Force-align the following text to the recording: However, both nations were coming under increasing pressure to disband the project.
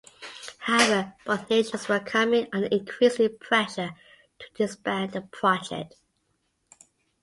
However, 0.57 1.13
both 1.27 1.47
nations 1.51 1.87
were 1.87 1.99
coming 1.99 2.47
under 2.51 2.65
increasing 2.69 3.37
pressure 3.37 3.91
to 4.39 4.45
disband 4.55 5.11
the 5.11 5.21
project. 5.21 5.93